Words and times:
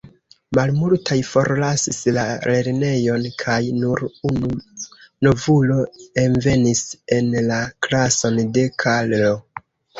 Malmultaj 0.57 1.17
forlasis 1.31 1.99
la 2.15 2.23
lernejon 2.53 3.27
kaj 3.43 3.59
nur 3.83 4.03
unu 4.31 4.51
novulo 5.29 5.79
envenis 6.25 6.85
en 7.21 7.33
la 7.53 7.63
klason 7.89 8.45
de 8.59 8.69
Karlo. 8.87 9.35